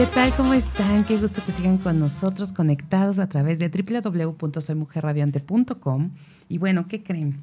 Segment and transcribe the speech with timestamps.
[0.00, 0.32] ¿Qué tal?
[0.34, 1.04] ¿Cómo están?
[1.04, 6.12] Qué gusto que sigan con nosotros conectados a través de www.soymujerradiante.com.
[6.48, 7.36] Y bueno, ¿qué creen?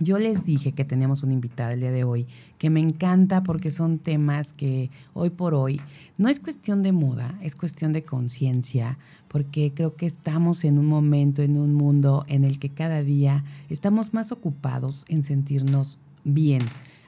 [0.00, 3.70] Yo les dije que teníamos una invitada el día de hoy, que me encanta porque
[3.70, 5.82] son temas que hoy por hoy
[6.16, 8.96] no es cuestión de moda, es cuestión de conciencia,
[9.28, 13.44] porque creo que estamos en un momento, en un mundo en el que cada día
[13.68, 16.62] estamos más ocupados en sentirnos bien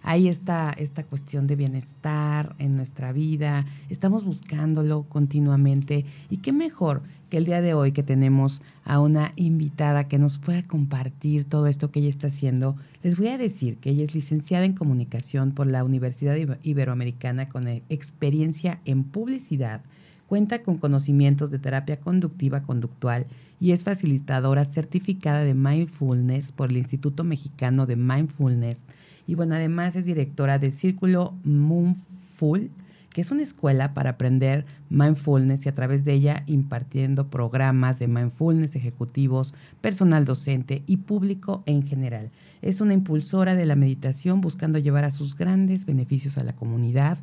[0.09, 7.03] hay esta, esta cuestión de bienestar en nuestra vida, estamos buscándolo continuamente y qué mejor
[7.29, 11.67] que el día de hoy que tenemos a una invitada que nos pueda compartir todo
[11.67, 12.75] esto que ella está haciendo.
[13.03, 17.69] Les voy a decir que ella es licenciada en comunicación por la Universidad Iberoamericana con
[17.69, 19.83] experiencia en publicidad,
[20.29, 23.25] cuenta con conocimientos de terapia conductiva conductual
[23.59, 28.87] y es facilitadora certificada de mindfulness por el Instituto Mexicano de Mindfulness
[29.29, 32.71] y bueno, además es directora del Círculo Moonful,
[33.11, 38.09] que es una escuela para aprender mindfulness y a través de ella impartiendo programas de
[38.09, 42.31] mindfulness ejecutivos, personal docente y público en general.
[42.63, 47.19] Es una impulsora de la meditación buscando llevar a sus grandes beneficios a la comunidad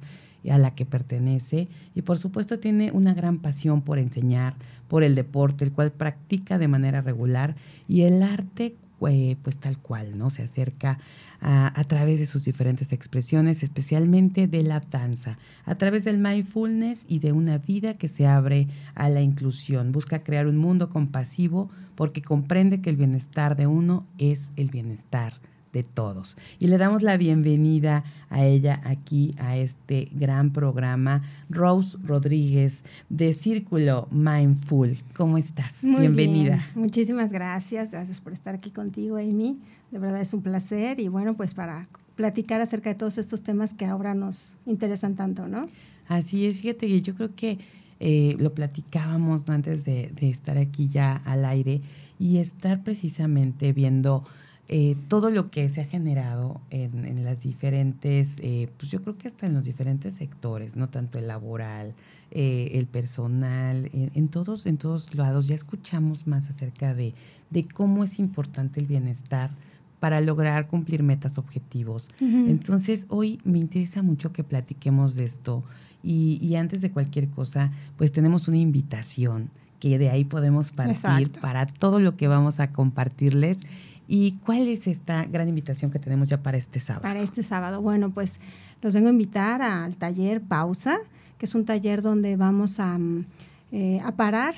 [0.49, 4.55] a la que pertenece y por supuesto tiene una gran pasión por enseñar,
[4.87, 7.55] por el deporte, el cual practica de manera regular
[7.87, 8.75] y el arte
[9.07, 10.29] eh, pues tal cual, ¿no?
[10.29, 10.99] Se acerca
[11.41, 17.19] a, través de sus diferentes expresiones, especialmente de la danza, a través del mindfulness y
[17.19, 19.91] de una vida que se abre a la inclusión.
[19.91, 25.33] Busca crear un mundo compasivo porque comprende que el bienestar de uno es el bienestar
[25.75, 26.37] de todos.
[26.57, 31.21] Y le damos la bienvenida a ella aquí a este gran programa.
[31.49, 34.97] Rose Rodríguez de Círculo Mindful.
[35.17, 35.81] ¿Cómo estás?
[35.83, 36.65] Bienvenida.
[36.75, 37.91] Muchísimas gracias.
[37.91, 39.59] Gracias por estar aquí contigo, Amy.
[39.91, 43.73] De verdad es un placer y bueno, pues para platicar acerca de todos estos temas
[43.73, 45.63] que ahora nos interesan tanto, ¿no?
[46.07, 47.59] Así es, fíjate que yo creo que
[47.99, 51.81] eh, lo platicábamos antes de, de estar aquí ya al aire
[52.17, 54.23] y estar precisamente viendo
[54.67, 59.27] eh, todo lo que se ha generado en, las diferentes, eh, pues yo creo que
[59.27, 61.93] hasta en los diferentes sectores, no tanto el laboral,
[62.31, 67.13] eh, el personal, en, todos, en todos lados, ya escuchamos más acerca de,
[67.51, 69.51] de cómo es importante el bienestar
[69.99, 72.09] para lograr cumplir metas, objetivos.
[72.19, 75.63] Entonces, hoy me interesa mucho que platiquemos de esto
[76.03, 79.49] y, y, antes de cualquier cosa, pues tenemos una invitación
[79.79, 83.61] que de ahí podemos partir para todo lo que vamos a compartirles.
[84.07, 87.03] ¿Y cuál es esta gran invitación que tenemos ya para este sábado?
[87.03, 88.39] Para este sábado, bueno, pues
[88.81, 90.97] los vengo a invitar al taller Pausa,
[91.37, 93.25] que es un taller donde vamos a, mm,
[93.71, 94.53] eh, a parar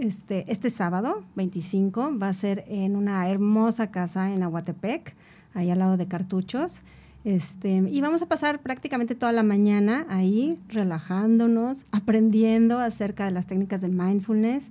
[0.00, 2.18] este, este sábado 25.
[2.18, 5.14] Va a ser en una hermosa casa en Aguatepec,
[5.54, 6.82] ahí al lado de Cartuchos.
[7.24, 13.46] Este, y vamos a pasar prácticamente toda la mañana ahí relajándonos, aprendiendo acerca de las
[13.46, 14.70] técnicas de mindfulness,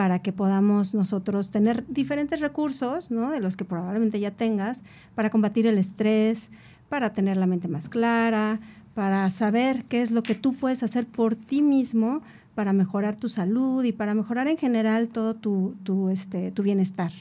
[0.00, 3.32] para que podamos nosotros tener diferentes recursos, ¿no?
[3.32, 4.80] De los que probablemente ya tengas,
[5.14, 6.48] para combatir el estrés,
[6.88, 8.60] para tener la mente más clara,
[8.94, 12.22] para saber qué es lo que tú puedes hacer por ti mismo
[12.54, 17.12] para mejorar tu salud y para mejorar en general todo tu, tu, este, tu bienestar.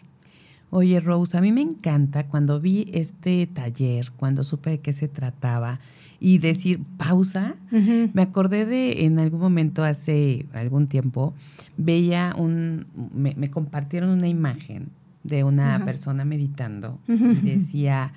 [0.70, 5.10] Oye, Rose, a mí me encanta cuando vi este taller, cuando supe de qué se
[5.10, 5.82] trataba
[6.20, 11.34] y decir pausa, me acordé de en algún momento hace algún tiempo,
[11.78, 14.90] veía un, me, compartieron una imagen
[15.24, 18.14] de una persona meditando y decía,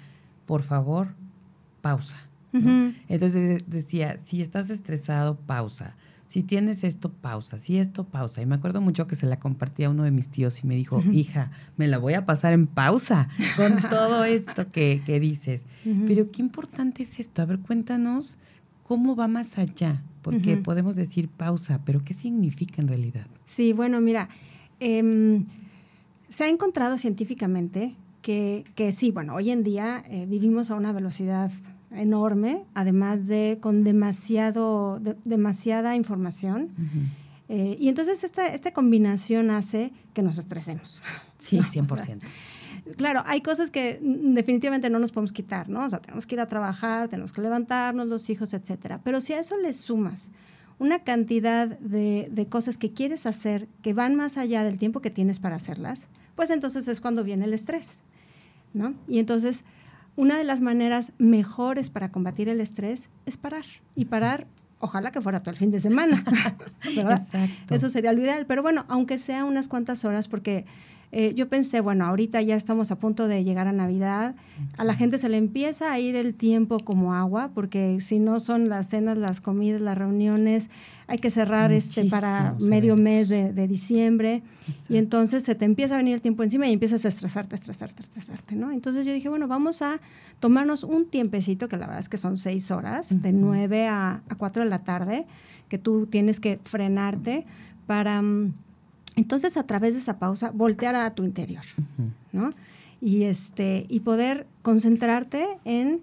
[0.47, 1.15] por favor,
[1.81, 2.17] pausa.
[3.09, 5.97] Entonces decía, si estás estresado, pausa
[6.33, 8.41] si tienes esto, pausa, si esto, pausa.
[8.41, 10.75] Y me acuerdo mucho que se la compartía a uno de mis tíos y me
[10.75, 15.67] dijo, hija, me la voy a pasar en pausa con todo esto que, dices.
[16.07, 17.43] Pero qué importante es esto.
[17.43, 18.39] A ver, cuéntanos
[18.83, 23.27] cómo va más allá, porque podemos decir pausa, pero ¿qué significa en realidad?
[23.45, 24.31] Sí, bueno, mira,
[24.81, 25.45] em,
[26.31, 30.93] se ha encontrado científicamente que, que, sí, bueno, hoy en día eh, vivimos a una
[30.93, 31.51] velocidad
[31.95, 36.71] enorme, además de con demasiado, demasiada información.
[37.49, 41.03] Eh, y entonces esta, esta combinación hace que nos estresemos.
[41.39, 42.19] Sí, 100%.
[42.97, 45.85] Claro, hay cosas que definitivamente no nos podemos quitar, ¿no?
[45.85, 49.01] O sea, tenemos que ir a trabajar, tenemos que levantarnos, los hijos, etcétera.
[49.05, 50.31] Pero si a eso le sumas
[50.79, 55.11] una cantidad de, de cosas que quieres hacer que van más allá del tiempo que
[55.11, 57.99] tienes para hacerlas, pues entonces es cuando viene el estrés,
[58.75, 58.95] ¿no?
[59.07, 59.65] Y entonces
[60.17, 63.65] una de las maneras mejores para combatir el estrés es parar.
[63.95, 64.47] Y parar,
[64.79, 66.25] ojalá que fuera todo el fin de semana.
[66.85, 67.75] Exacto.
[67.75, 68.47] Eso sería lo ideal.
[68.47, 70.67] Pero bueno, aunque sea unas cuantas horas, porque
[71.15, 74.35] eh, yo pensé, bueno, ahorita ya estamos a punto de llegar a Navidad,
[74.79, 78.41] a la gente se le empieza a ir el tiempo como agua, porque si no
[78.41, 80.71] son las cenas, las comidas, las reuniones,
[81.07, 84.43] hay que cerrar este para medio mes de, diciembre,
[84.89, 88.01] y entonces se te empieza a venir el tiempo encima y empiezas a estresarte, estresarte,
[88.01, 88.73] estresarte, ¿no?
[88.73, 90.01] Entonces yo dije, bueno, vamos a
[90.41, 94.35] tomarnos un tiempecito, que la verdad es que son seis horas, de nueve a, a
[94.37, 95.27] cuatro de la tarde,
[95.69, 97.45] que tú tienes que frenarte
[97.87, 98.55] para mm,
[99.17, 101.65] entonces, a través de esa pausa, voltear a tu interior,
[102.33, 102.53] ¿no?
[103.01, 106.01] Y, este, y poder concentrarte en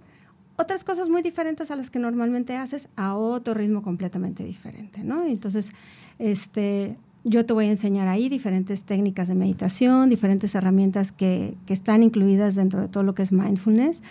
[0.58, 5.24] otras cosas muy diferentes a las que normalmente haces a otro ritmo completamente diferente, ¿no?
[5.24, 5.72] entonces,
[6.20, 11.74] este, yo te voy a enseñar ahí diferentes técnicas de meditación, diferentes herramientas que, que
[11.74, 14.04] están incluidas dentro de todo lo que es mindfulness,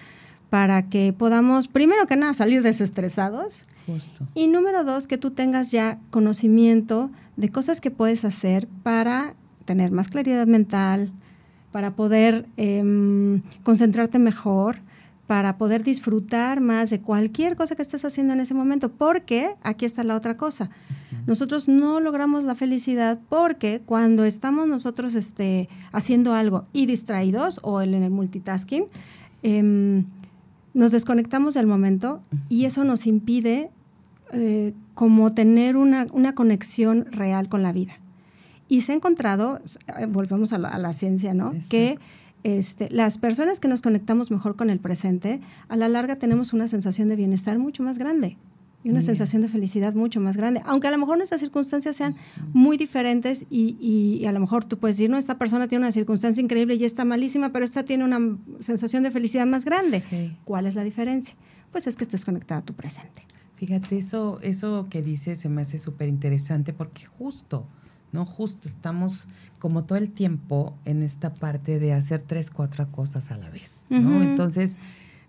[0.51, 3.65] para que podamos, primero que nada, salir desestresados.
[4.35, 9.35] Y número dos, que tú tengas ya conocimiento de cosas que puedes hacer para
[9.65, 11.11] tener más claridad mental,
[11.73, 14.81] para poder em, concentrarte mejor,
[15.27, 19.85] para poder disfrutar más de cualquier cosa que estés haciendo en ese momento, porque aquí
[19.85, 20.71] está la otra cosa.
[21.27, 27.83] Nosotros no logramos la felicidad porque cuando estamos nosotros este, haciendo algo y distraídos o
[27.83, 28.87] en el multitasking,
[29.43, 30.07] em,
[30.79, 33.71] nos desconectamos del momento y eso nos impide
[34.33, 37.95] eh, como tener una, conexión real con la vida.
[38.69, 39.61] Y se ha encontrado,
[39.99, 41.53] eh, volvemos a la, ciencia, ¿no?
[41.69, 41.99] Que
[42.45, 46.69] este, las personas que nos conectamos mejor con el presente, a la larga tenemos una
[46.69, 48.37] sensación de bienestar mucho más grande
[48.85, 50.63] y una sensación de felicidad mucho más grande.
[50.65, 52.17] Aunque a lo mejor nuestras circunstancias sean
[52.53, 55.93] muy diferentes y, y, a lo mejor tú puedes decir, no, esta persona tiene una
[55.93, 60.37] circunstancia increíble y está malísima, pero esta tiene una sensación de felicidad más grande.
[60.45, 61.35] ¿Cuál es la diferencia?
[61.73, 63.27] Pues es que estés conectada a tu presente.
[63.57, 67.67] Fíjate, eso, eso que dices se me hace súper interesante porque justo,
[68.13, 68.25] ¿no?
[68.25, 69.27] Justo estamos
[69.59, 73.87] como todo el tiempo en esta parte de hacer tres, cuatro cosas a la vez,
[73.91, 74.23] ¿no?
[74.23, 74.79] Entonces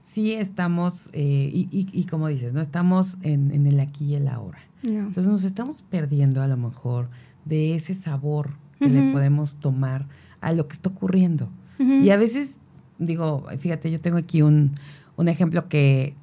[0.01, 4.28] sí estamos, eh, y, y, como dices, no estamos en, en, el aquí y el
[4.28, 4.60] ahora.
[4.84, 7.10] Entonces nos estamos perdiendo a lo mejor
[7.46, 10.07] de ese sabor que le podemos tomar
[10.40, 11.50] a lo que está ocurriendo.
[11.78, 12.60] Y a veces,
[12.98, 14.72] digo, fíjate, yo tengo aquí un,
[15.16, 16.13] un ejemplo que,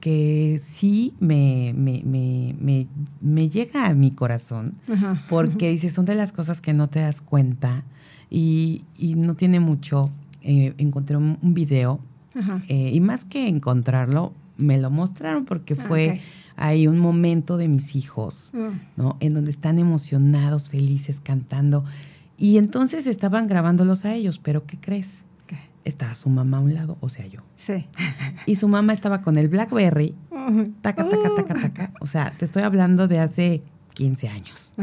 [0.00, 2.86] que sí me, me, me,
[3.20, 4.74] me, llega a mi corazón,
[5.28, 7.84] porque dices, son de las cosas que no te das cuenta
[8.30, 10.10] y, y no tiene mucho.
[10.42, 12.00] Eh, encontré un, un video
[12.68, 16.20] eh, y más que encontrarlo, me lo mostraron porque ah, fue
[16.56, 19.00] ahí un momento de mis hijos, mm.
[19.00, 19.16] ¿no?
[19.20, 21.84] En donde están emocionados, felices, cantando.
[22.38, 25.24] Y entonces estaban grabándolos a ellos, pero ¿qué crees?
[25.84, 27.42] Estaba su mamá a un lado, o sea, yo.
[27.56, 27.86] Sí.
[28.44, 30.16] Y su mamá estaba con el Blackberry,
[30.82, 31.92] taca, taca, taca, taca.
[32.00, 33.62] O sea, te estoy hablando de hace
[33.94, 34.74] 15 años.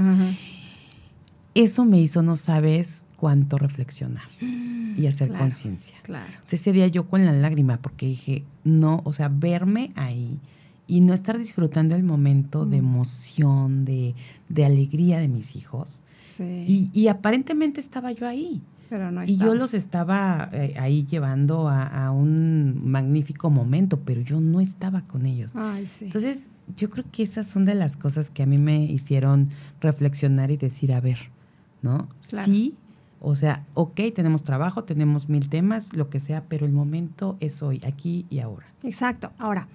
[1.55, 4.25] Eso me hizo, no sabes cuánto reflexionar.
[4.41, 5.95] y hacer conciencia.
[6.03, 6.29] Claro.
[6.43, 10.39] ese día yo con la lágrima, porque dije, no, o sea, verme ahí
[10.87, 12.85] y no estar disfrutando el momento de mm.
[12.85, 14.13] emoción, de,
[14.65, 16.03] alegría de mis hijos.
[16.36, 16.89] Sí.
[16.93, 18.62] Y, aparentemente estaba yo ahí.
[18.89, 24.41] Pero no y yo los estaba eh, ahí llevando a, un magnífico momento, pero yo
[24.41, 25.55] no estaba con ellos.
[25.55, 26.05] Ay, sí.
[26.05, 30.51] Entonces, yo creo que esas son de las cosas que a mí me hicieron reflexionar
[30.51, 31.31] y decir, a ver,
[31.81, 32.09] ¿no?
[32.21, 32.75] Sí,
[33.24, 37.63] o sea, ok, tenemos trabajo, tenemos mil temas, lo que sea, pero el momento es
[37.63, 38.68] hoy, aquí y ahora.
[38.84, 39.32] Exacto.
[39.38, 39.70] Ahora,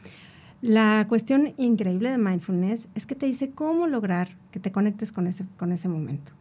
[0.60, 5.26] la cuestión increíble de mindfulness es que te dice cómo lograr que te conectes con
[5.26, 6.32] ese, con ese momento.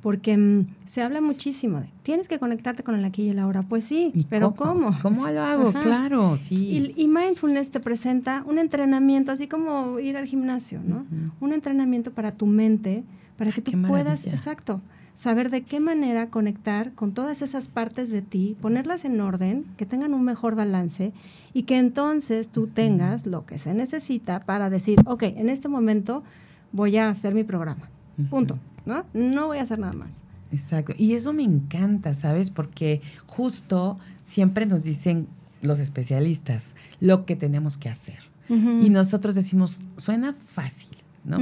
[0.00, 3.62] Porque mm, se habla muchísimo de, tienes que conectarte con el aquí y el ahora.
[3.62, 4.98] Pues sí, pero ¿cómo?
[5.02, 5.72] ¿Cómo, lo hago?
[5.72, 6.92] Claro, sí.
[6.96, 11.06] Y, mindfulness te presenta un entrenamiento, así como ir al gimnasio, ¿no?
[11.40, 13.04] Un entrenamiento para tu mente,
[13.36, 14.80] para que tú puedas, exacto,
[15.20, 19.84] saber de qué manera conectar con todas esas partes de ti, ponerlas en orden, que
[19.84, 21.12] tengan un mejor balance
[21.52, 26.24] y que entonces tú tengas lo que se necesita para decir, ok, en este momento
[26.72, 27.90] voy a hacer mi programa.
[28.30, 28.58] Punto.
[28.86, 29.04] ¿No?
[29.12, 30.22] No voy a hacer nada más.
[30.52, 30.94] Exacto.
[30.96, 32.48] Y eso me encanta, ¿sabes?
[32.48, 35.28] Porque justo siempre nos dicen
[35.60, 38.20] los especialistas lo que tenemos que hacer.
[38.48, 41.38] Y nosotros decimos, suena fácil ¿no?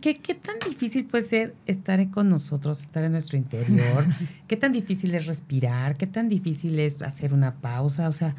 [0.00, 4.06] ¿qué, tan difícil puede ser estar con nosotros, estar en nuestro interior?
[4.48, 5.96] ¿Qué tan difícil es respirar?
[5.96, 8.08] ¿Qué tan difícil es hacer una pausa?
[8.08, 8.34] O sea,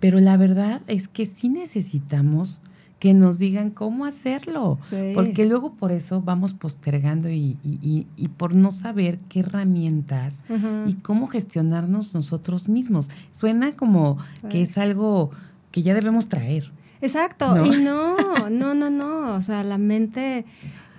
[0.00, 2.60] pero la verdad es que sí necesitamos
[2.98, 4.78] que nos digan cómo hacerlo.
[4.82, 5.10] Sí.
[5.14, 10.44] Porque luego por eso vamos postergando y, y- y- y por no saber qué herramientas
[10.86, 13.08] y cómo gestionarnos nosotros mismos.
[13.32, 14.18] Suena como
[14.50, 15.30] que es algo
[15.72, 16.70] que ya debemos traer.
[17.02, 17.66] Exacto, ¿No?
[17.66, 18.16] y no,
[18.50, 20.46] no, no, no, o sea, la mente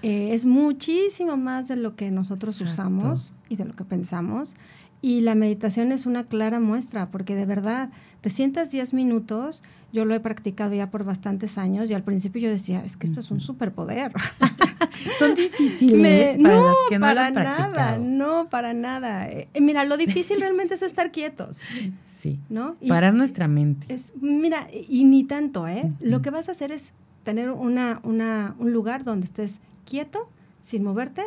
[0.03, 2.91] eh, es muchísimo más de lo que nosotros Exacto.
[2.91, 4.55] usamos y de lo que pensamos.
[5.01, 7.89] Y la meditación es una clara muestra, porque de verdad,
[8.21, 12.41] te sientas 10 minutos, yo lo he practicado ya por bastantes años y al principio
[12.41, 14.11] yo decía, es que esto es un superpoder.
[15.19, 19.27] Son difíciles para no, las que no lo para han nada, no, para nada.
[19.29, 21.61] Eh, mira, lo difícil realmente es estar quietos,
[22.05, 22.39] Sí.
[22.49, 22.75] ¿no?
[22.81, 23.93] Y- Parar nuestra mente.
[23.93, 25.91] es, mira, y ni tanto, ¿eh?
[25.99, 30.29] Lo que vas a hacer es tener una, una, un lugar donde estés quieto,
[30.61, 31.23] sin moverte,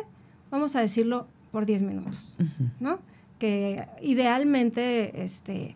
[0.49, 2.37] vamos a decirlo por 10 minutos.
[2.79, 2.99] ¿no?
[3.39, 5.75] Que idealmente, este,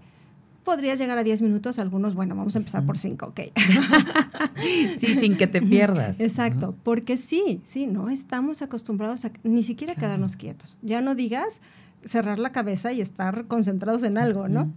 [0.63, 3.39] podrías llegar a 10 minutos, algunos, bueno, vamos a empezar por 5, ok.
[4.97, 6.19] Sí, sin que te pierdas.
[6.19, 6.75] Exacto, ¿no?
[6.83, 10.07] porque sí, sí, no estamos acostumbrados a ni siquiera Claro.
[10.07, 10.77] quedarnos quietos.
[10.81, 11.61] Ya no digas
[12.05, 14.71] cerrar la cabeza y estar concentrados en algo, ¿no?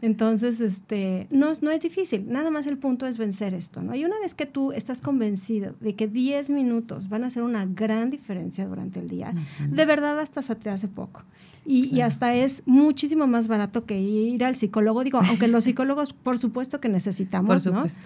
[0.00, 3.96] Entonces, este, no, no es difícil, nada más el punto es vencer esto, ¿no?
[3.96, 7.66] Y una vez que tú estás convencido de que 10 minutos van a hacer una
[7.66, 9.34] gran diferencia durante el día,
[9.68, 11.24] de verdad hasta se te hace poco.
[11.68, 15.04] Y, y hasta es muchísimo más barato que ir al psicólogo.
[15.04, 17.78] Digo, aunque los psicólogos, por supuesto que necesitamos, Por ¿no?
[17.80, 18.00] supuesto.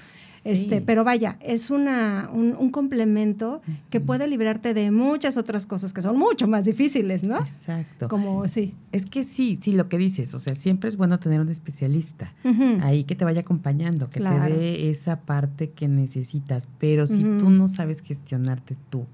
[0.44, 0.82] Este, Sí.
[0.84, 6.02] pero vaya, es una, un, un complemento que puede librarte de muchas otras cosas que
[6.02, 7.38] son mucho más difíciles, ¿no?
[7.38, 8.08] Exacto.
[8.08, 8.74] Como, sí.
[8.90, 12.34] Es que sí, sí, lo que dices, o sea, siempre es bueno tener un especialista
[12.80, 14.52] ahí que te vaya acompañando, que Claro.
[14.52, 19.06] te dé esa parte que necesitas, pero si tú no sabes gestionarte tú,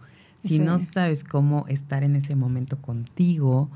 [0.42, 0.58] si Sí.
[0.60, 3.68] no sabes cómo estar en ese momento contigo,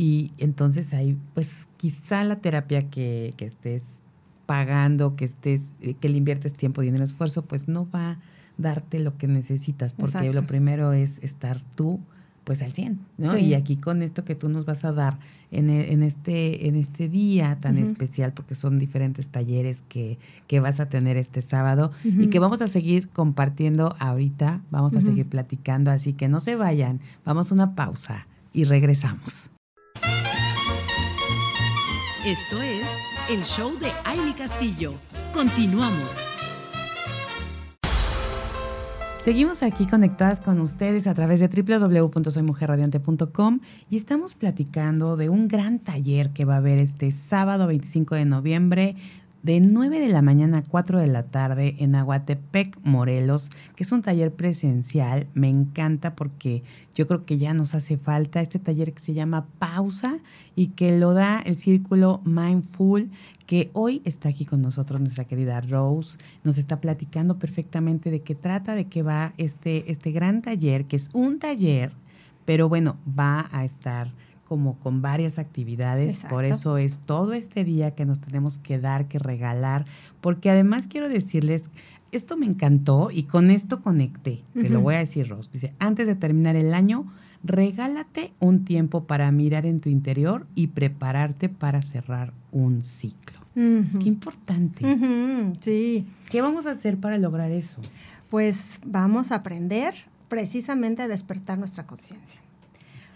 [0.00, 4.02] y entonces ahí, pues quizá la terapia que, que estés
[4.46, 8.18] pagando, que estés, eh, que le inviertes tiempo, dinero, esfuerzo, pues no va a
[8.56, 10.32] darte lo que necesitas, porque Exacto.
[10.32, 12.00] lo primero es estar tú
[12.44, 13.32] pues al 100, ¿no?
[13.34, 13.40] Sí.
[13.42, 15.18] Y aquí con esto que tú nos vas a dar
[15.50, 20.60] en, e- en este, en este día tan especial, porque son diferentes talleres que, que
[20.60, 25.26] vas a tener este sábado y que vamos a seguir compartiendo ahorita, vamos a seguir
[25.26, 29.50] platicando, así que no se vayan, vamos a una pausa y regresamos.
[32.26, 32.84] Esto es
[33.30, 34.92] el show de Aile Castillo.
[35.32, 36.10] Continuamos.
[39.22, 45.78] Seguimos aquí conectadas con ustedes a través de www.soymujerradiante.com y estamos platicando de un gran
[45.78, 48.96] taller que va a haber este sábado 25 de noviembre
[49.42, 53.92] de 9 de la mañana a 4 de la tarde en Aguatepec, Morelos, que es
[53.92, 55.28] un taller presencial.
[55.32, 56.62] Me encanta porque
[56.94, 60.18] yo creo que ya nos hace falta este taller que se llama Pausa
[60.54, 63.10] y que lo da el círculo Mindful,
[63.46, 66.18] que hoy está aquí con nosotros nuestra querida Rose.
[66.44, 70.96] Nos está platicando perfectamente de qué trata, de qué va este, este gran taller, que
[70.96, 71.92] es un taller,
[72.44, 74.12] pero bueno, va a estar
[74.50, 79.06] como con varias actividades, por eso es todo este día que nos tenemos que dar,
[79.06, 79.86] que regalar,
[80.20, 81.70] porque además quiero decirles,
[82.10, 85.48] esto me encantó y con esto conecté, te lo voy a decir, Rose.
[85.52, 87.06] Dice, antes de terminar el año,
[87.44, 93.38] regálate un tiempo para mirar en tu interior y prepararte para cerrar un ciclo.
[93.54, 94.84] Qué importante.
[95.60, 97.80] Sí, ¿Qué vamos a hacer para lograr eso?
[98.30, 99.94] pues vamos a aprender
[100.28, 102.40] precisamente a despertar nuestra conciencia.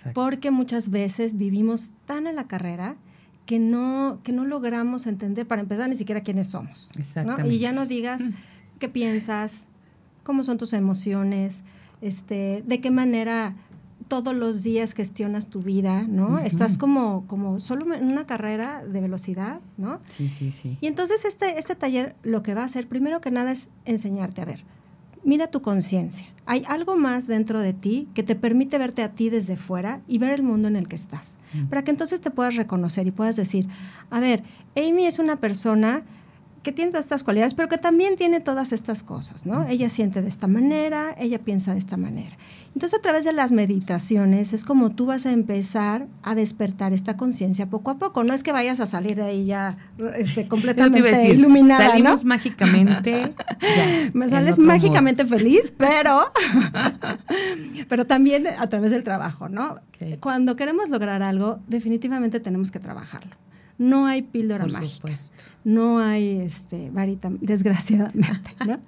[0.04, 0.20] Exacto.
[0.20, 2.96] Porque muchas veces vivimos tan en la carrera
[3.46, 6.90] que no, que no logramos entender, para empezar, ni siquiera quiénes somos.
[6.94, 7.00] ¿no?
[7.00, 7.54] Exactamente.
[7.54, 8.22] Y ya no digas
[8.78, 9.64] qué piensas,
[10.22, 11.62] cómo son tus emociones,
[12.00, 13.54] este, de qué manera
[14.08, 16.38] todos los días gestionas tu vida, ¿no?
[16.38, 20.00] Estás como, como solo en una carrera de velocidad, ¿no?
[20.10, 20.76] Sí, sí, sí.
[20.80, 24.42] Y entonces este, este taller lo que va a hacer, primero que nada, es enseñarte
[24.42, 24.64] a ver,
[25.24, 26.26] mira tu conciencia.
[26.46, 30.18] Hay algo más dentro de ti que te permite verte a ti desde fuera y
[30.18, 31.38] ver el mundo en el que estás.
[31.54, 31.66] Mm.
[31.66, 33.68] Para que entonces te puedas reconocer y puedas decir,
[34.10, 34.42] a ver,
[34.76, 36.02] Amy es una persona
[36.64, 39.66] que tiene todas estas cualidades, pero que también tiene todas estas cosas, ¿no?
[39.68, 42.36] Ella siente de esta manera, ella piensa de esta manera.
[42.74, 47.16] Entonces, a través de las meditaciones es como tú vas a empezar a despertar esta
[47.16, 48.24] conciencia poco a poco.
[48.24, 49.76] No es que vayas a salir de ahí ya
[50.16, 52.30] este, completamente decir, iluminada, Salimos ¿no?
[52.30, 53.34] mágicamente.
[53.60, 56.32] ya, Me sales mágicamente feliz, pero,
[57.88, 59.72] pero también a través del trabajo, ¿no?
[59.74, 60.18] Ok.
[60.18, 63.43] Cuando queremos lograr algo, definitivamente tenemos que trabajarlo.
[63.76, 64.94] No hay píldora Por mágica.
[64.94, 65.44] supuesto.
[65.64, 68.78] No hay este varita, desgraciadamente, ¿no?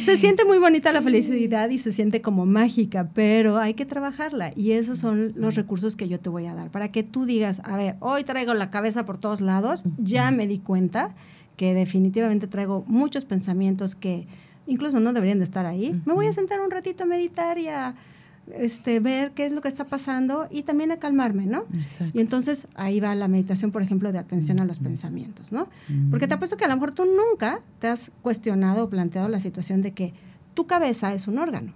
[0.00, 4.50] se siente muy bonita la felicidad y se siente como mágica, pero hay que trabajarla
[4.56, 7.60] y esos son los recursos que yo te voy a dar para que tú digas,
[7.64, 11.14] a ver, hoy traigo la cabeza por todos lados, ya me di cuenta
[11.56, 14.26] que definitivamente traigo muchos pensamientos que
[14.66, 16.00] incluso no deberían de estar ahí.
[16.04, 17.94] Me voy a sentar un ratito a meditar y a
[18.54, 21.64] este, ver qué es lo que está pasando y también a calmarme, ¿no?
[22.12, 25.68] Y entonces ahí va la meditación, por ejemplo, de atención a los pensamientos, ¿no?
[26.10, 29.40] Porque te apuesto que a lo mejor tú nunca te has cuestionado o planteado la
[29.40, 30.14] situación de que
[30.54, 31.72] tu cabeza es un órgano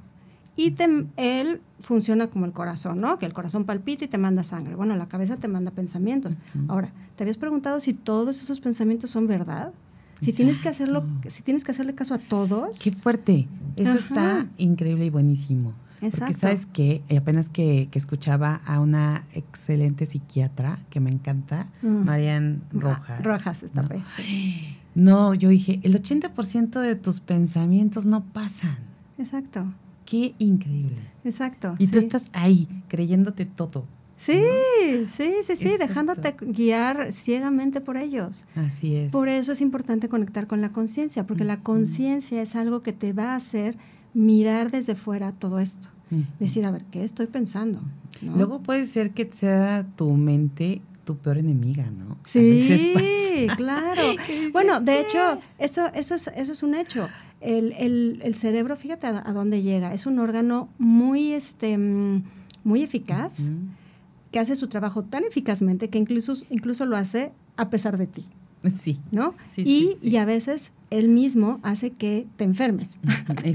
[0.57, 0.75] y
[1.17, 3.19] él funciona como el corazón, ¿no?
[3.19, 4.75] Que el corazón palpita y te manda sangre.
[4.75, 6.37] Bueno, la cabeza te manda pensamientos.
[6.69, 9.73] Ahora, ¿te habías preguntado si todos esos pensamientos son verdad?
[10.21, 12.79] Si tienes que hacerlo, si tienes que hacerle caso a todos.
[12.79, 13.49] Qué fuerte.
[13.77, 15.75] Eso está increíble y buenísimo.
[16.03, 16.27] Exacto.
[16.27, 22.05] Porque sabes que eh, apenas que, escuchaba a una excelente psiquiatra que me encanta, mm.
[22.05, 23.23] Marian Rojas.
[23.23, 23.89] Rojas está ¿no?
[24.95, 28.77] no, yo dije, el 80% de tus pensamientos no pasan.
[29.19, 29.73] Exacto.
[30.05, 30.99] Qué increíble.
[31.25, 31.77] Exacto.
[31.79, 33.87] Y tú estás ahí, creyéndote todo.
[34.17, 34.41] Sí,
[35.09, 38.47] sí, sí, sí, dejándote guiar ciegamente por ellos.
[38.55, 39.11] Así es.
[39.11, 43.13] Por eso es importante conectar con la conciencia, porque la conciencia es algo que te
[43.13, 43.77] va a hacer
[44.15, 45.89] mirar desde fuera todo esto.
[46.39, 47.81] Decir, a ver, ¿qué estoy pensando?
[48.21, 52.17] Luego puede ser que sea tu mente tu peor enemiga, ¿no?
[52.25, 54.03] Sí, claro.
[54.53, 57.09] bueno, de hecho, eso, eso, es, eso es un hecho.
[57.41, 59.93] El, el, el cerebro, fíjate a, dónde llega.
[59.93, 63.39] Es un órgano muy, este, muy eficaz,
[64.31, 68.25] que hace su trabajo tan eficazmente que incluso, incluso lo hace a pesar de ti.
[68.79, 69.01] Sí.
[69.11, 69.35] ¿No?
[69.57, 73.01] y, y a veces él mismo hace que te enfermes.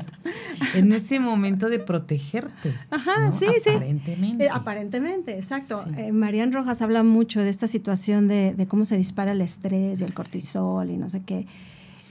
[0.74, 2.74] en ese momento de protegerte.
[2.90, 3.70] Ajá, sí, sí.
[3.70, 4.46] Aparentemente.
[4.46, 5.86] Eh, aparentemente, exacto.
[5.98, 10.04] Eh, Marian Rojas habla mucho de esta situación de, cómo se dispara el estrés y
[10.04, 11.46] el cortisol y no sé qué.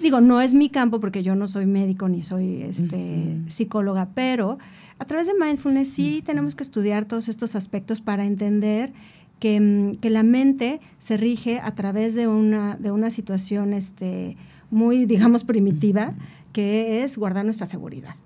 [0.00, 4.58] Digo, no es mi campo porque yo no soy médico ni soy este, psicóloga, pero
[4.98, 8.92] a través de mindfulness sí tenemos que estudiar todos estos aspectos para entender
[9.38, 14.36] que, mm, que, la mente se rige a través de una, de una situación este,
[14.70, 16.14] muy, digamos, primitiva,
[16.52, 18.16] que es guardar nuestra seguridad.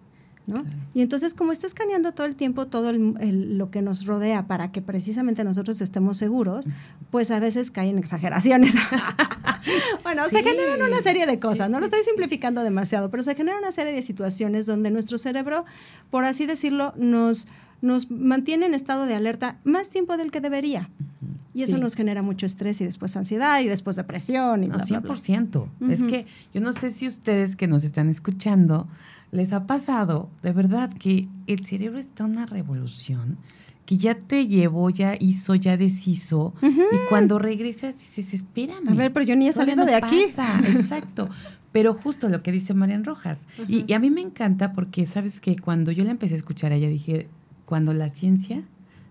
[0.46, 0.64] ¿no?
[0.94, 4.82] Y entonces, como está escaneando todo el tiempo todo lo que nos rodea para que
[4.82, 6.66] precisamente nosotros estemos seguros,
[7.10, 8.74] pues a veces caen exageraciones.
[10.02, 13.60] bueno, se generan una serie de cosas, no lo estoy simplificando demasiado, pero se generan
[13.60, 15.64] una serie de situaciones donde nuestro cerebro,
[16.10, 17.46] por así decirlo, nos,
[17.82, 20.90] nos mantiene en estado de alerta más tiempo del que debería.
[21.52, 24.62] Y eso nos genera mucho estrés y después ansiedad y después depresión.
[24.62, 25.68] Y no, 100%.
[25.90, 28.86] Es que yo no sé si ustedes que nos están escuchando
[29.32, 33.38] les ha pasado, de verdad, que el cerebro está en una revolución
[33.86, 36.54] que ya te llevó, ya hizo, ya deshizo.
[36.62, 38.88] Y cuando regresas dices, espérame.
[38.88, 40.26] A ver, pero yo ni he salido de aquí.
[40.66, 41.28] Exacto.
[41.72, 43.48] Pero justo lo que dice Marian Rojas.
[43.66, 46.70] y, y, a mí me encanta porque, ¿sabes que Cuando yo la empecé a escuchar
[46.70, 47.28] a ella, dije,
[47.70, 48.64] cuando la ciencia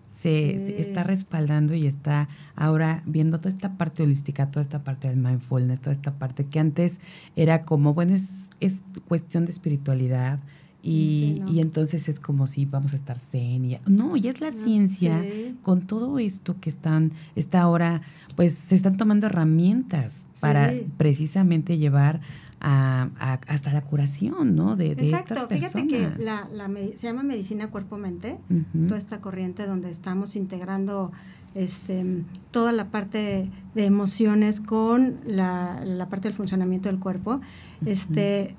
[0.06, 5.16] se, está respaldando y está ahora viendo toda esta parte holística, toda esta parte del
[5.16, 7.00] mindfulness, toda esta parte que antes
[7.36, 10.40] era como, bueno, es, es cuestión de espiritualidad.
[10.82, 13.64] Y, y, entonces es como si vamos a estar zen.
[13.64, 15.24] Y, no, ya es la ciencia
[15.62, 18.02] con todo esto que están, está ahora,
[18.36, 22.20] pues se están tomando herramientas para precisamente llevar
[22.60, 24.76] hasta la curación, ¿no?
[24.76, 26.48] De, Exacto, fíjate que la,
[26.96, 28.38] se llama medicina cuerpo-mente,
[28.86, 31.10] toda esta corriente donde estamos integrando
[31.54, 37.40] este, toda la parte de emociones con la, parte del funcionamiento del cuerpo.
[37.86, 38.54] Este,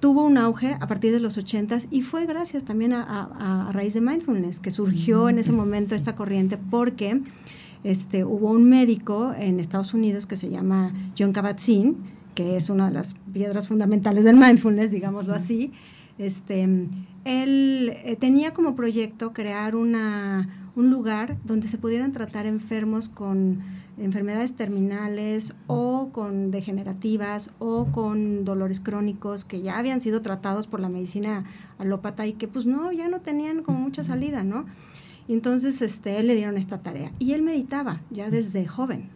[0.00, 4.00] tuvo un auge a partir de los 80 y fue gracias también a, raíz de
[4.00, 7.20] mindfulness que surgió en ese momento esta corriente porque
[7.84, 11.96] este, hubo un médico en Estados Unidos que se llama John Kabat-Zinn
[12.36, 15.72] que es una de las piedras fundamentales del mindfulness, digámoslo así,
[16.18, 16.62] este,
[17.24, 23.62] él eh, tenía como proyecto crear una, un lugar donde se pudieran tratar enfermos con
[23.98, 30.80] enfermedades terminales o con degenerativas o con dolores crónicos que ya habían sido tratados por
[30.80, 31.44] la medicina
[31.78, 34.66] alópata y que pues no, ya no tenían como mucha salida, ¿no?
[35.26, 39.08] Y entonces este, él le dieron esta tarea y él meditaba ya desde joven.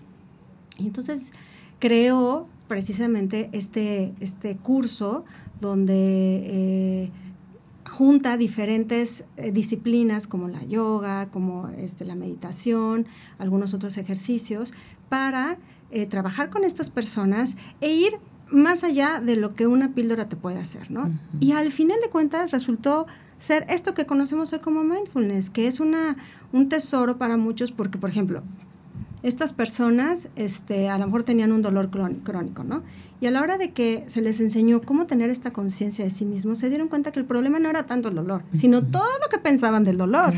[0.78, 1.32] Y entonces
[1.78, 5.24] creó precisamente este, este curso
[5.60, 5.92] donde
[6.44, 7.10] eh,
[7.84, 13.06] junta diferentes eh, disciplinas como la yoga, como este, la meditación,
[13.38, 14.72] algunos otros ejercicios,
[15.08, 15.58] para
[15.90, 18.12] eh, trabajar con estas personas e ir
[18.52, 21.10] más allá de lo que una píldora te puede hacer, ¿no?
[21.40, 25.80] Y al final de cuentas resultó ser esto que conocemos hoy como mindfulness, que es
[25.80, 26.16] una,
[26.52, 28.44] un tesoro para muchos porque, por ejemplo,
[29.22, 32.82] estas personas este, a lo mejor tenían un dolor crónico, ¿no?
[33.20, 36.24] Y a la hora de que se les enseñó cómo tener esta conciencia de sí
[36.24, 39.28] mismos, se dieron cuenta que el problema no era tanto el dolor, sino todo lo
[39.28, 40.32] que pensaban del dolor.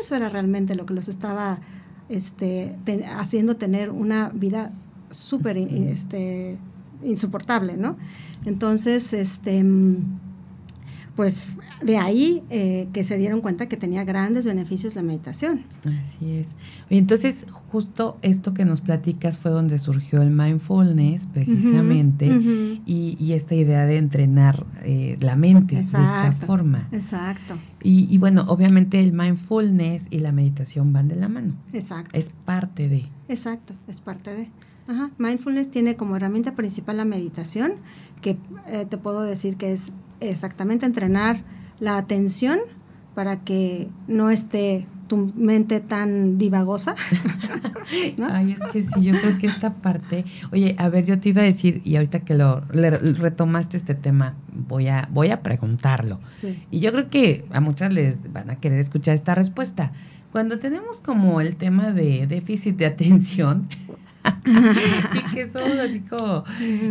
[0.00, 1.58] Eso era realmente lo que los estaba
[2.08, 2.76] este,
[3.16, 4.72] haciendo tener una vida
[5.10, 6.58] súper este,
[7.02, 7.96] insoportable, ¿no?
[8.44, 9.64] Entonces, este,
[11.20, 15.64] pues de ahí eh, que se dieron cuenta que tenía grandes beneficios la meditación.
[15.80, 16.48] Así es.
[16.88, 22.26] Entonces, justo esto que nos platicas fue donde surgió el mindfulness, precisamente,
[22.86, 26.88] Y, esta idea de entrenar eh, la mente de esta forma.
[26.90, 27.58] Exacto.
[27.82, 31.54] Y, bueno, obviamente el mindfulness y la meditación van de la mano.
[31.74, 32.18] Exacto.
[32.18, 33.04] Es parte de.
[33.28, 34.48] Exacto, es parte de.
[34.88, 35.10] Ajá.
[35.18, 37.72] Mindfulness tiene como herramienta principal la meditación,
[38.22, 41.42] que eh, te puedo decir que es exactamente entrenar
[41.78, 42.60] la atención
[43.14, 46.94] para que no esté tu mente tan divagosa.
[48.30, 51.42] Ay, es que sí, yo creo que esta parte, oye, a ver, yo te iba
[51.42, 56.20] a decir, y ahorita que lo retomaste este tema, voy a, voy a preguntarlo.
[56.70, 59.90] Y yo creo que a muchas les van a querer escuchar esta respuesta.
[60.30, 63.66] Cuando tenemos como el tema de déficit de atención,
[65.14, 66.44] y que somos así como,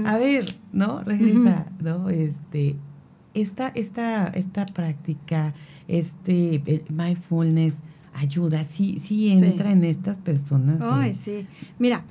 [0.05, 1.01] a ver, ¿no?
[1.03, 2.09] Regresa, ¿no?
[2.09, 2.75] Este,
[3.41, 5.53] esta, esta, esta práctica,
[5.87, 7.79] este mindfulness,
[8.13, 10.79] ayuda, sí, sí entra en estas personas.
[10.81, 11.47] Ay, sí.
[11.77, 12.03] Mira,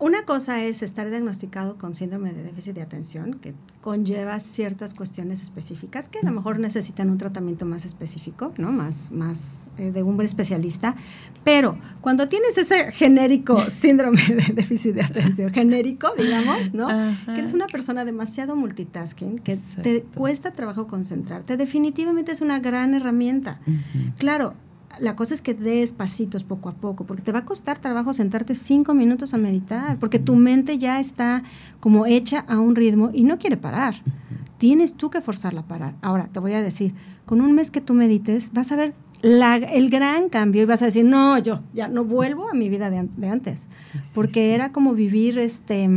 [0.00, 5.42] una cosa es estar diagnosticado con síndrome de déficit de atención, que conlleva ciertas cuestiones
[5.42, 8.72] específicas que a lo mejor necesitan un tratamiento más específico, ¿no?
[8.72, 10.96] Más, más eh, de un especialista.
[11.44, 16.88] Pero cuando tienes ese genérico síndrome de déficit de atención, genérico, digamos, ¿no?
[17.26, 22.94] Que eres una persona demasiado multitasking, que te cuesta trabajo concentrarte, definitivamente es una gran
[22.94, 23.60] herramienta.
[24.16, 24.54] Claro,
[24.98, 28.12] la cosa es que des pasitos poco a poco, porque te va a costar trabajo
[28.12, 31.42] sentarte cinco minutos a meditar, porque tu mente ya está
[31.78, 33.94] como hecha a un ritmo y no quiere parar.
[34.58, 35.94] Tienes tú que forzarla a parar.
[36.02, 39.90] Ahora, te voy a decir, con un mes que tú medites, vas a ver el
[39.90, 43.08] gran cambio y vas a decir, no, yo ya no vuelvo a mi vida de,
[43.16, 43.68] de antes,
[44.14, 45.88] porque era como vivir este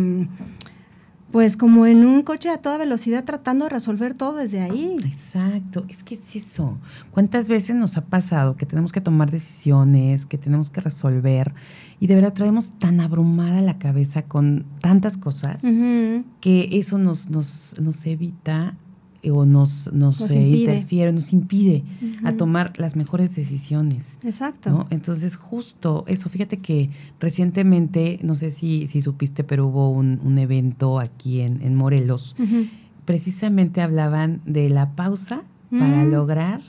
[1.34, 5.00] pues como en un coche a toda velocidad tratando de resolver todo desde ahí.
[5.04, 6.78] Exacto, es que es eso.
[7.10, 11.52] ¿Cuántas veces nos ha pasado que tenemos que tomar decisiones, que tenemos que resolver
[12.00, 15.63] y de verdad traemos tan abrumada la cabeza con tantas cosas
[16.39, 18.78] que eso nos, nos, nos evita
[19.31, 21.83] o nos, nos, interfiere, nos impide
[22.23, 24.19] a tomar las mejores decisiones.
[24.23, 24.88] Exacto.
[24.89, 30.99] Entonces, justo eso, fíjate que recientemente, no sé si, si supiste, pero hubo un, evento
[30.99, 32.36] aquí en, Morelos,
[33.05, 36.62] precisamente hablaban de la pausa para lograr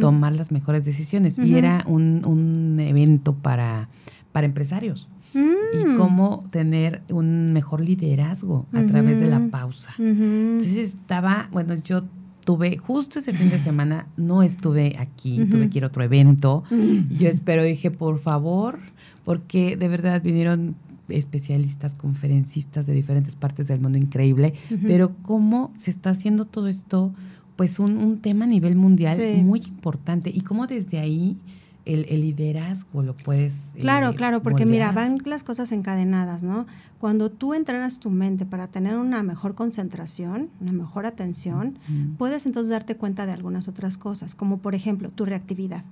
[0.00, 1.38] tomar las mejores decisiones.
[1.38, 3.88] Y era un, un evento para,
[4.32, 5.96] para empresarios y mm.
[5.96, 9.94] cómo tener un mejor liderazgo a través de la pausa.
[9.98, 12.04] Entonces estaba, bueno, yo
[12.44, 16.64] tuve justo ese fin de semana, no estuve aquí, tuve que ir a otro evento.
[17.10, 18.78] yo espero, dije, por favor,
[19.24, 20.76] porque de verdad vinieron
[21.08, 24.54] especialistas, conferencistas de diferentes partes del mundo, increíble,
[24.86, 27.12] pero cómo se está haciendo todo esto,
[27.56, 31.38] pues un, tema a nivel mundial muy importante y cómo desde ahí
[31.84, 33.74] el, liderazgo lo puedes.
[33.74, 36.66] Eh, claro, claro, porque mira, van las cosas encadenadas, ¿no?
[36.98, 41.78] Cuando tú entrenas tu mente para tener una mejor concentración, una mejor atención,
[42.18, 45.84] puedes entonces darte cuenta de algunas otras cosas, como por ejemplo tu reactividad.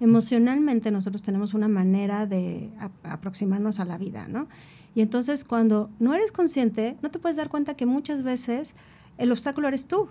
[0.00, 2.70] Emocionalmente nosotros tenemos una manera de
[3.02, 4.48] aproximarnos a la vida, ¿no?
[4.94, 8.74] Y entonces cuando no eres consciente, no te puedes dar cuenta que muchas veces
[9.18, 10.08] el obstáculo eres tú.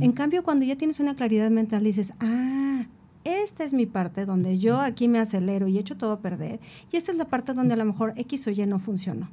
[0.00, 2.86] En cambio, cuando ya tienes una claridad mental, dices, ah,
[3.24, 6.96] esta es mi parte donde yo aquí me acelero y echo todo a perder, y
[6.96, 9.30] esta es la parte donde a lo mejor X o Y no funcionó.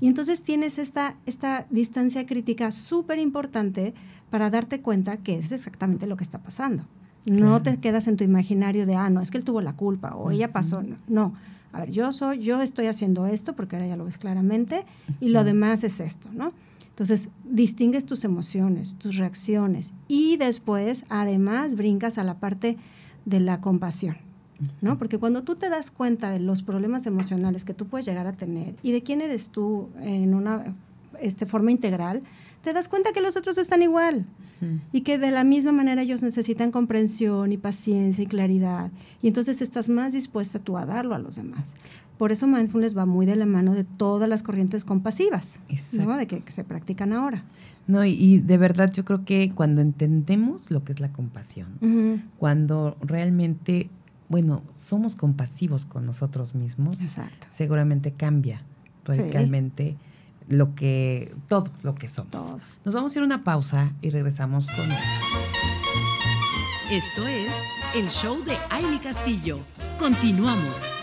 [0.00, 3.94] Y entonces tienes esta, esta distancia crítica súper importante
[4.30, 6.84] para darte cuenta que es exactamente lo que está pasando.
[7.26, 10.14] No te quedas en tu imaginario de, ah, no, es que él tuvo la culpa
[10.14, 10.82] o ella pasó.
[11.08, 11.34] No.
[11.72, 14.86] A ver, yo soy, yo estoy haciendo esto porque ahora ya lo ves claramente
[15.20, 16.52] y lo demás es esto, ¿no?
[16.90, 22.76] Entonces, distingues tus emociones, tus reacciones y después, además, brincas a la parte
[23.24, 24.16] de la compasión.
[24.80, 24.98] ¿no?
[24.98, 28.32] Porque cuando tú te das cuenta de los problemas emocionales que tú puedes llegar a
[28.32, 30.74] tener y de quién eres tú en una
[31.20, 32.22] este, forma integral,
[32.62, 34.26] te das cuenta que los otros están igual
[34.92, 38.90] y que de la misma manera ellos necesitan comprensión y paciencia y claridad.
[39.22, 41.74] Y entonces estás más dispuesta tú a darlo a los demás.
[42.18, 45.60] Por eso mindfulness va muy de la mano de todas las corrientes compasivas,
[45.92, 46.16] ¿no?
[46.16, 47.44] De que, se practican ahora.
[47.88, 52.98] No, y, de verdad yo creo que cuando entendemos lo que es la compasión, cuando
[53.00, 53.88] realmente,
[54.28, 56.98] bueno, somos compasivos con nosotros mismos,
[57.50, 58.60] seguramente cambia
[59.04, 59.96] radicalmente
[60.48, 62.56] lo que, todo lo que somos.
[62.84, 64.84] Nos vamos a ir a una pausa y regresamos con
[66.90, 67.50] Esto es
[67.96, 69.60] el show de Aile Castillo.
[69.98, 70.97] Continuamos.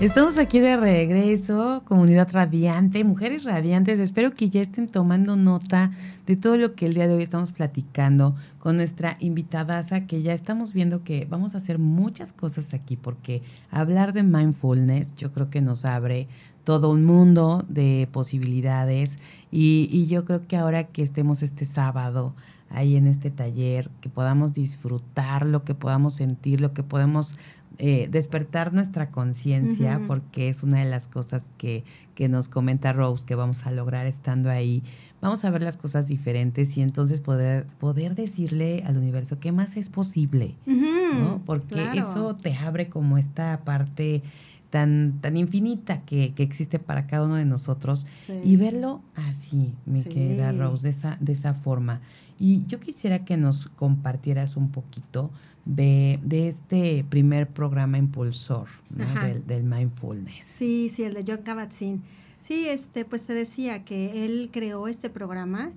[0.00, 4.00] Estamos aquí de regreso, comunidad radiante, mujeres radiantes.
[4.00, 5.92] Espero que ya estén tomando nota
[6.26, 10.34] de todo lo que el día de hoy estamos platicando con nuestra invitada, que ya
[10.34, 15.48] estamos viendo que vamos a hacer muchas cosas aquí, porque hablar de mindfulness yo creo
[15.48, 16.26] que nos abre
[16.64, 19.20] todo un mundo de posibilidades
[19.52, 22.34] y, yo creo que ahora que estemos este sábado
[22.68, 27.38] ahí en este taller, que podamos disfrutar lo que podamos sentir, lo que podemos
[27.78, 31.82] eh, despertar nuestra conciencia, porque es una de las cosas que,
[32.14, 34.82] que, nos comenta Rose que vamos a lograr estando ahí.
[35.20, 39.76] Vamos a ver las cosas diferentes y entonces poder, poder decirle al universo qué más
[39.76, 41.42] es posible, ¿no?
[41.44, 44.22] Porque eso te abre como esta parte
[44.74, 48.08] tan, tan infinita que, que, existe para cada uno de nosotros
[48.42, 52.00] y verlo así, me queda Rose, de esa, de esa forma.
[52.40, 55.30] Y yo quisiera que nos compartieras un poquito
[55.64, 60.44] de, de este primer programa impulsor del, del, mindfulness.
[60.44, 62.02] Sí, sí, el de John Kabat-Zinn.
[62.42, 65.70] Sí, este, pues te decía que él creó este programa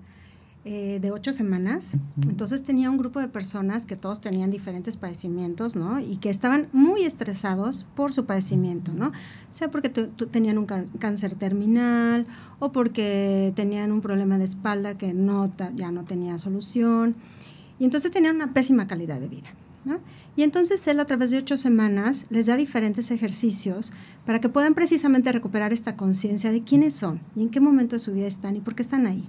[0.69, 1.91] eh, de ocho semanas.
[2.27, 5.97] Entonces tenía un grupo de personas que todos tenían diferentes padecimientos, ¿no?
[5.97, 9.07] Y que estaban muy estresados por su padecimiento, ¿no?
[9.07, 12.27] O sea, porque tenían un cáncer terminal
[12.59, 17.15] o porque tenían un problema de espalda que no ya no tenía solución.
[17.79, 19.47] Y entonces tenían una pésima calidad de vida.
[20.35, 23.93] Y entonces él a través de ocho semanas les da diferentes ejercicios
[24.25, 28.01] para que puedan precisamente recuperar esta conciencia de quiénes son y en qué momento de
[28.01, 29.23] su vida están y por qué están ahí.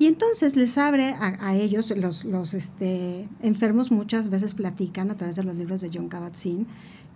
[0.00, 5.36] Y entonces les abre a, ellos, los, los este, enfermos muchas veces platican a través
[5.36, 6.66] de los libros de John Kabat-Zinn,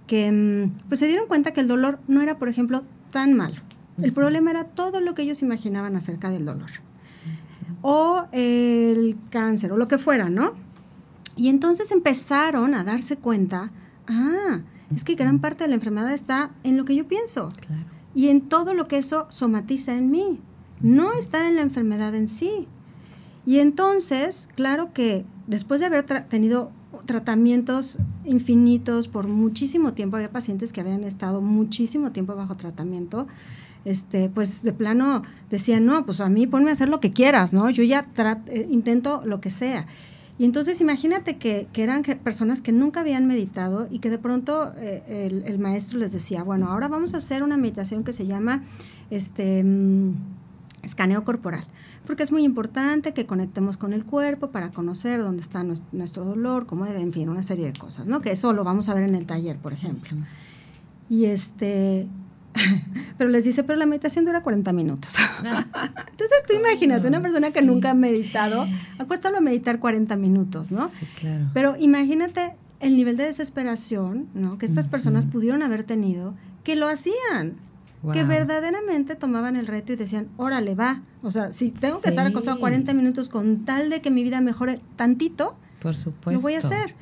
[0.07, 3.57] que mm, pues se dieron cuenta que el dolor no era, por ejemplo, tan malo.
[4.03, 6.69] El problema era todo lo que ellos imaginaban acerca del dolor.
[7.81, 10.53] O el cáncer, o lo que fuera, ¿no?
[11.37, 13.73] Y entonces empezaron a darse cuenta,
[14.09, 14.61] ah,
[14.95, 17.49] es que gran parte de la enfermedad está en lo que yo pienso
[18.15, 20.43] y en todo lo que eso somatiza en mí.
[20.83, 22.69] No está en la enfermedad en sí.
[23.47, 26.71] Y entonces, claro que después de haber tenido
[27.07, 33.27] tratamientos infinitos por muchísimo tiempo, había pacientes que habían estado muchísimo tiempo bajo tratamiento,
[33.85, 37.53] este, pues de plano decían, no, pues a mí ponme a hacer lo que quieras,
[37.53, 37.69] ¿no?
[37.69, 38.07] Yo ya
[38.47, 39.87] eh, intento lo que sea.
[40.39, 45.43] Y entonces imagínate que, eran personas que nunca habían meditado y que de pronto eh,
[45.45, 48.65] el, maestro les decía, bueno, ahora vamos a hacer una meditación que se llama
[49.11, 50.13] este, mm,
[50.85, 51.65] escaneo corporal,
[52.07, 56.67] porque es muy importante que conectemos con el cuerpo para conocer dónde está nuestro, dolor,
[56.67, 58.21] cómo, en fin, una serie de cosas, ¿no?
[58.21, 60.17] Que eso lo vamos a ver en el taller, por ejemplo.
[61.09, 62.09] Y este,
[63.19, 65.17] pero les dice, pero la meditación dura 40 minutos.
[65.45, 68.67] Entonces tú imagínate, una persona que nunca ha meditado,
[68.99, 70.89] acuéstalo a meditar 40 minutos, ¿no?
[70.89, 71.47] Sí, claro.
[71.53, 74.59] Pero imagínate el nivel de desesperación, ¿no?
[74.59, 77.55] Que estas personas pudieron haber tenido, que lo hacían.
[78.13, 81.03] Que verdaderamente tomaban el reto y decían, órale, va.
[81.23, 84.41] O sea, si tengo que estar acostado 40 minutos con tal de que mi vida
[84.41, 86.33] mejore tantito, Por supuesto.
[86.33, 86.95] lo voy a hacer.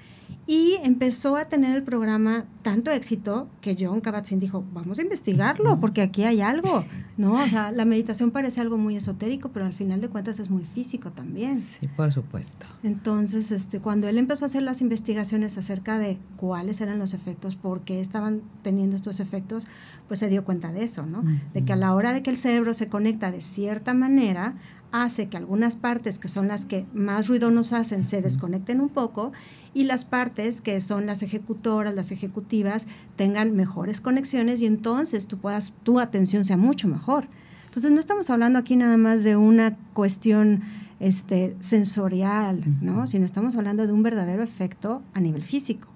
[0.44, 5.78] Y empezó a tener el programa tanto éxito que John Kabat-Zinn dijo, vamos a investigarlo
[5.78, 6.84] porque aquí hay algo,
[7.16, 7.34] ¿no?
[7.34, 10.64] O sea, la meditación parece algo muy esotérico, pero al final de cuentas es muy
[10.64, 11.60] físico también.
[11.60, 12.66] Sí, por supuesto.
[12.82, 17.54] Entonces, este, cuando él empezó a hacer las investigaciones acerca de cuáles eran los efectos,
[17.54, 19.68] por qué estaban teniendo estos efectos,
[20.08, 21.22] pues se dio cuenta de eso, ¿no?
[21.52, 24.56] De que a la hora de que el cerebro se conecta de cierta manera,
[24.92, 28.90] hace que algunas partes que son las que más ruido nos hacen se desconecten un
[28.90, 29.33] poco
[29.74, 35.38] y las partes que son las ejecutoras, las ejecutivas, tengan mejores conexiones y entonces tú
[35.38, 37.26] puedas, tu atención sea mucho mejor.
[37.64, 40.62] Entonces no estamos hablando aquí nada más de una cuestión
[41.00, 43.07] este, sensorial, ¿no?
[43.07, 45.88] sino estamos hablando de un verdadero efecto a nivel físico.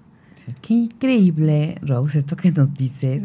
[0.61, 3.23] Qué increíble, Rose, esto que nos dices,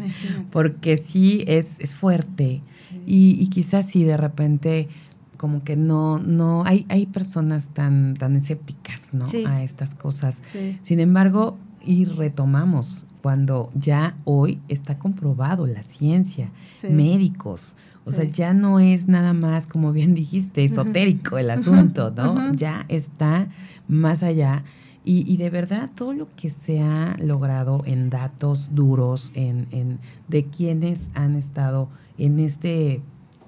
[0.51, 2.61] porque sí es, es fuerte
[3.05, 4.89] y, y, quizás sí de repente
[5.37, 9.25] como que no, no, hay, hay personas tan, tan escépticas, ¿no?
[9.47, 10.43] A estas cosas.
[10.81, 16.51] Sin embargo, y retomamos cuando ya hoy está comprobado la ciencia,
[16.89, 22.53] médicos, o sea, ya no es nada más, como bien dijiste, esotérico el asunto, ¿no?
[22.53, 23.47] Ya está
[23.87, 24.63] más allá.
[25.05, 29.99] Y, y, de verdad, todo lo que se ha logrado en datos duros, en, en
[30.29, 33.01] de quienes han estado en este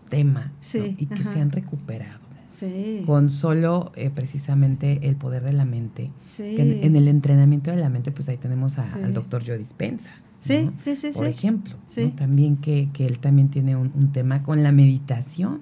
[0.10, 2.26] tema y que se han recuperado.
[3.06, 6.10] Con solo eh, precisamente el poder de la mente.
[6.40, 10.12] En, el entrenamiento de la mente, pues ahí tenemos al doctor Joe Dispensa.
[10.40, 11.10] Sí, sí, sí.
[11.12, 11.76] Por ejemplo,
[12.16, 15.60] también que, él también tiene un, tema con la meditación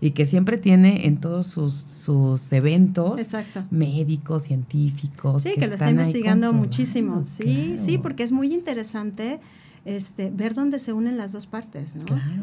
[0.00, 3.20] y que siempre tiene en todos sus, sus eventos
[3.70, 5.42] médicos, científicos.
[5.42, 7.24] Sí, que, lo está investigando muchísimo.
[7.24, 9.38] Sí, sí, porque es muy interesante
[9.84, 12.06] este, ver dónde se unen las dos partes, ¿no?
[12.06, 12.42] Claro.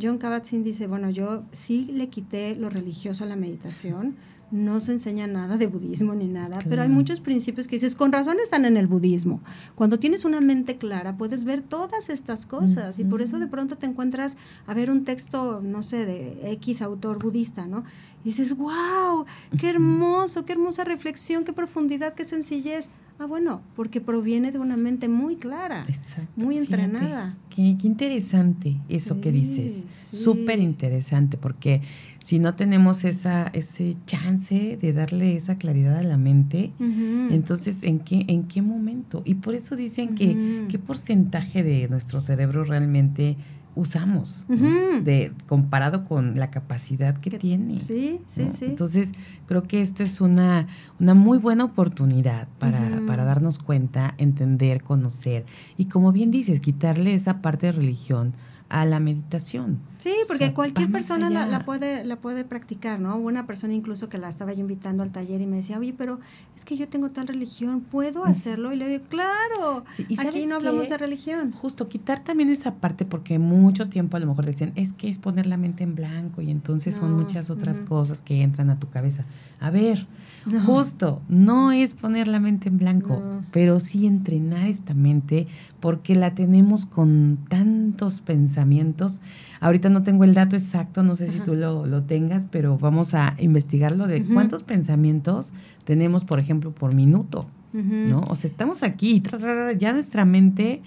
[0.00, 4.16] John Kabat-Zinn dice, bueno, yo sí le quité lo religioso a la meditación,
[4.50, 8.12] no se enseña nada de budismo ni nada, pero hay muchos principios que dices, con
[8.12, 9.40] razón están en el budismo.
[9.74, 13.76] Cuando tienes una mente clara, puedes ver todas estas cosas y por eso de pronto
[13.76, 17.84] te encuentras a ver un texto, no sé, de X autor budista, ¿no?
[18.22, 19.26] Y dices, wow,
[19.58, 22.88] qué hermoso, qué hermosa reflexión, qué profundidad, qué sencillez.
[23.18, 25.86] Ah, bueno, porque proviene de una mente muy clara,
[26.36, 27.34] muy entrenada.
[27.48, 29.86] qué, interesante eso que dices.
[29.98, 31.80] Súper interesante, porque
[32.20, 38.00] si no tenemos esa, ese chance de darle esa claridad a la mente, entonces ¿en
[38.00, 39.22] qué, ¿en qué momento?
[39.24, 43.36] Y por eso dicen que qué porcentaje de nuestro cerebro realmente
[43.76, 47.78] usamos, de, comparado con la capacidad que, tiene.
[47.78, 48.64] Sí, sí, sí.
[48.64, 49.10] Entonces,
[49.46, 50.66] creo que esto es una,
[50.98, 55.44] una muy buena oportunidad para, para darnos cuenta, entender, conocer.
[55.76, 58.32] Y como bien dices, quitarle esa parte de religión
[58.68, 59.78] a la meditación.
[60.06, 63.16] Sí, porque cualquier persona la, puede, la puede practicar, ¿no?
[63.16, 66.20] Una persona incluso que la estaba yo invitando al taller y me decía, oye, pero
[66.54, 68.72] es que yo tengo tal religión, ¿puedo hacerlo?
[68.72, 69.84] Y le digo, claro,
[70.18, 71.50] aquí no hablamos de religión.
[71.50, 75.18] Justo, quitar también esa parte porque mucho tiempo a lo mejor decían, es que es
[75.18, 78.88] poner la mente en blanco y entonces son muchas otras cosas que entran a tu
[78.88, 79.24] cabeza.
[79.58, 80.06] A ver,
[80.64, 85.48] justo, no es poner la mente en blanco, pero sí entrenar esta mente
[85.80, 89.22] porque la tenemos con tantos pensamientos.
[89.60, 93.34] Ahorita no tengo el dato exacto, no sé si tú lo, tengas, pero vamos a
[93.38, 95.52] investigarlo de cuántos pensamientos
[95.84, 97.46] tenemos, por ejemplo, por minuto.
[97.72, 98.24] ¿No?
[98.28, 99.22] O sea, estamos aquí,
[99.76, 100.80] ya nuestra mente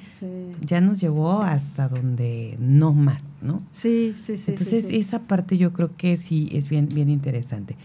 [0.64, 3.62] ya nos llevó hasta donde no más, ¿no?
[3.72, 4.52] Sí, sí, sí.
[4.52, 7.78] Entonces, esa parte yo creo que sí es bien, bien interesante.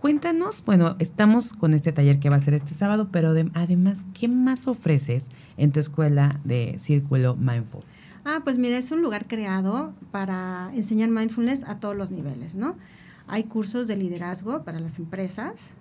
[0.00, 4.28] Cuéntanos, bueno, estamos con este taller que va a ser este sábado, pero además, ¿qué
[4.28, 7.82] más ofreces en tu escuela de Círculo Mindful?
[8.24, 12.76] Ah, pues mira, es un lugar creado para enseñar mindfulness a todos los niveles, ¿no?
[13.26, 15.76] Hay cursos de liderazgo para las empresas,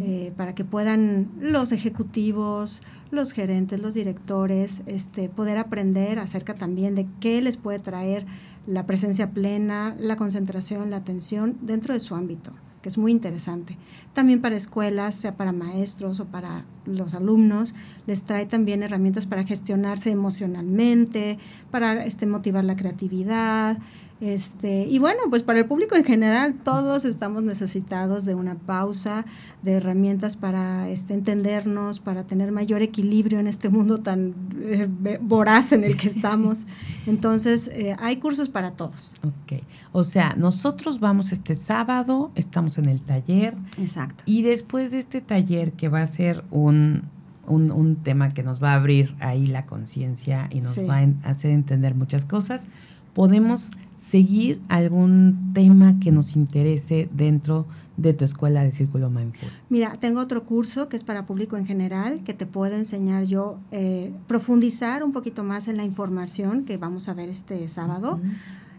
[0.00, 6.94] eh, para que puedan los ejecutivos, los gerentes, los directores, este, poder aprender acerca también
[6.94, 8.26] de qué les puede traer
[8.66, 12.52] la presencia plena, la concentración, la atención dentro de su ámbito
[12.86, 13.76] que es muy interesante.
[14.12, 17.74] También para escuelas, sea para maestros o para los alumnos,
[18.06, 21.36] les trae también herramientas para gestionarse emocionalmente,
[21.72, 23.76] para este, motivar la creatividad,
[24.18, 29.26] este, y bueno, pues para el público en general, todos estamos necesitados de una pausa,
[29.62, 34.88] de herramientas para este, entendernos, para tener mayor equilibrio en este mundo tan eh,
[35.20, 36.66] voraz en el que estamos.
[37.06, 39.16] Entonces, eh, hay cursos para todos.
[39.22, 39.60] Ok,
[39.92, 43.54] o sea, nosotros vamos este sábado, estamos en el taller.
[43.78, 44.24] Exacto.
[44.24, 47.02] Y después de este taller, que va a ser un,
[47.46, 51.50] un, tema que nos va a abrir ahí la conciencia y nos va a hacer
[51.50, 52.68] entender muchas cosas,
[53.12, 59.48] podemos seguir algún tema que nos interese dentro de tu escuela de Círculo Mindful?
[59.68, 63.58] Mira, tengo otro curso que es para público en general, que te puedo enseñar yo,
[63.72, 68.20] eh, profundizar un poquito más en la información que vamos a ver este sábado.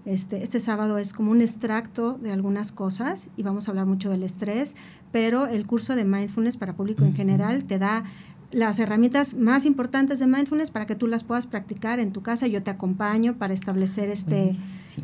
[0.05, 4.09] Este, este sábado es como un extracto de algunas cosas y vamos a hablar mucho
[4.09, 4.73] del estrés,
[5.11, 8.05] pero el curso de mindfulness para público en general te da
[8.51, 12.47] las herramientas más importantes de mindfulness para que tú las puedas practicar en tu casa.
[12.47, 14.55] Yo te acompaño para establecer este,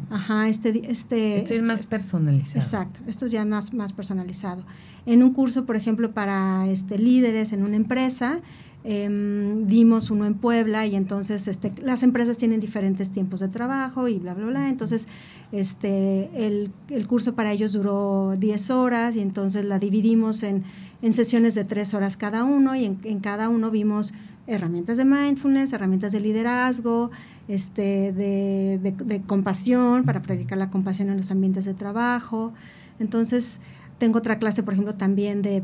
[0.10, 2.60] ajá, este, este, esto es más personalizado.
[2.60, 4.64] Exacto, esto es ya más, más personalizado.
[5.06, 8.40] En un curso, por ejemplo, para este líderes en una empresa,
[8.84, 14.08] em, dimos uno en Puebla y entonces este, las empresas tienen diferentes tiempos de trabajo
[14.08, 14.70] y bla, bla, bla.
[14.70, 15.08] Entonces,
[15.52, 20.64] este, el, el curso para ellos duró 10 horas y entonces la dividimos en
[21.04, 24.14] en sesiones de tres horas cada uno y en, cada uno vimos
[24.48, 27.12] herramientas de mindfulness, herramientas de liderazgo,
[27.50, 32.54] este, de, compasión, para practicar la compasión en los ambientes de trabajo.
[33.00, 33.60] Entonces,
[34.04, 35.64] tengo otra clase, por ejemplo, también de,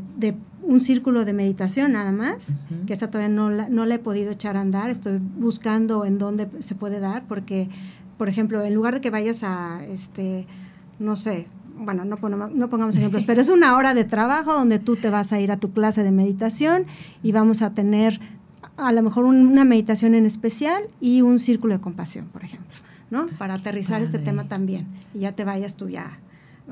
[0.62, 2.54] un círculo de meditación nada más,
[2.86, 6.16] que esa todavía no la, no la he podido echar a andar, estoy buscando en
[6.16, 7.68] dónde se puede dar, porque,
[8.16, 10.46] por ejemplo, en lugar de que vayas a, este,
[10.98, 14.78] no sé, bueno, no pongamos, no pongamos ejemplos, pero es una hora de trabajo donde
[14.78, 16.86] tú te vas a ir a tu clase de meditación
[17.22, 18.20] y vamos a tener
[18.78, 22.78] a lo mejor una meditación en especial y un círculo de compasión, por ejemplo,
[23.10, 23.26] ¿no?
[23.36, 26.20] Para aterrizar este tema también y ya te vayas tú ya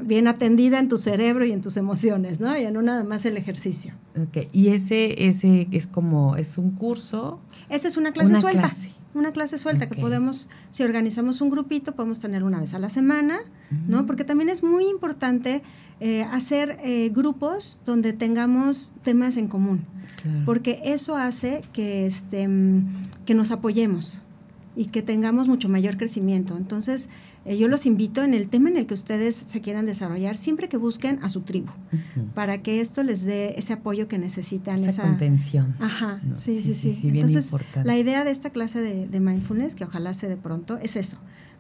[0.03, 2.57] bien atendida en tu cerebro y en tus emociones, ¿no?
[2.57, 3.95] Y no nada más el ejercicio.
[4.21, 7.41] Ok, y ese, ese es como, es un curso.
[7.69, 8.71] Esa es una clase suelta
[9.15, 12.91] una clase suelta que podemos, si organizamos un grupito, podemos tener una vez a la
[12.91, 13.41] semana,
[13.87, 14.07] ¿no?
[14.07, 15.63] Porque también es muy importante
[16.01, 19.85] eh, hacer eh, grupos donde tengamos temas en común,
[20.45, 22.49] porque eso hace que, este,
[23.25, 24.25] que nos apoyemos
[24.79, 26.57] y que tengamos mucho mayor crecimiento.
[26.57, 27.09] Entonces,
[27.45, 30.69] eh, yo los invito en el tema en el que ustedes se quieran desarrollar, siempre
[30.69, 31.73] que busquen a su tribu,
[32.33, 34.79] para que esto les dé ese apoyo que necesitan.
[34.85, 35.75] Esa, contención.
[35.81, 37.09] Ajá, sí, sí, sí.
[37.09, 37.51] Entonces,
[37.83, 41.19] la idea de esta clase de, de mindfulness, que ojalá se de pronto, es eso,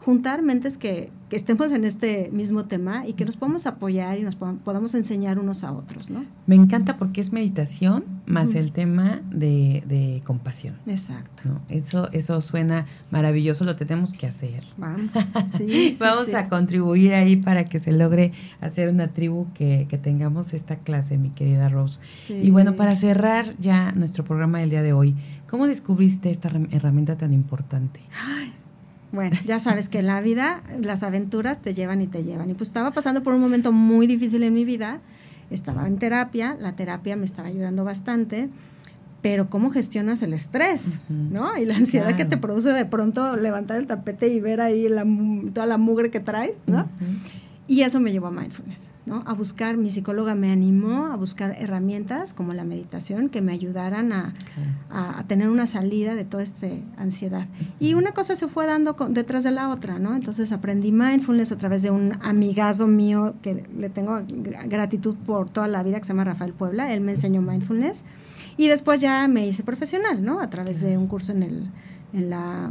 [0.09, 4.22] juntar mentes que, que, estemos en este mismo tema y que nos podamos apoyar y
[4.22, 6.24] nos podamos enseñar unos a otros, ¿no?
[6.46, 10.76] Me encanta porque es meditación más el tema de, de compasión.
[10.86, 11.61] Exacto.
[11.68, 14.64] Eso, eso suena maravilloso, lo tenemos que hacer.
[14.78, 15.11] Vamos,
[15.59, 18.32] sí, Vamos a contribuir ahí para que se logre
[18.62, 22.00] hacer una tribu que, que tengamos esta clase, mi querida Rose.
[22.30, 25.14] Y bueno, para cerrar ya nuestro programa del día de hoy,
[25.50, 28.00] ¿cómo descubriste esta herramienta tan importante?
[28.26, 28.54] Ay
[29.12, 32.50] bueno, ya sabes que la vida las aventuras te llevan y te llevan.
[32.50, 35.00] Y pues estaba pasando por un momento muy difícil en mi vida.
[35.50, 38.50] Estaba en terapia, la terapia me estaba ayudando bastante,
[39.22, 41.56] pero cómo gestionas el estrés, ¿no?
[41.56, 45.06] Y la ansiedad que te produce de pronto levantar el tapete y ver ahí la,
[45.54, 46.86] toda la mugre que traes, ¿no?
[47.70, 49.22] Y eso me llevó a mindfulness, ¿no?
[49.26, 54.10] A buscar, mi psicóloga me animó a buscar herramientas como la meditación que me ayudaran
[54.14, 54.32] a,
[55.26, 56.66] tener una salida de toda esta
[56.96, 57.46] ansiedad.
[57.78, 60.16] Y una cosa se fue dando detrás de la otra, ¿no?
[60.16, 64.18] Entonces aprendí mindfulness a través de un amigazo mío que le tengo
[64.64, 66.94] gratitud por toda la vida, que se llama Rafael Puebla.
[66.94, 68.02] Él me enseñó mindfulness.
[68.56, 70.40] Y después ya me hice profesional, ¿no?
[70.40, 71.70] A través de un curso en, el,
[72.14, 72.70] en, la,